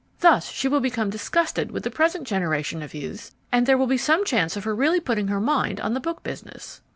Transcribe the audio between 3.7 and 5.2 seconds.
will be some chance of her really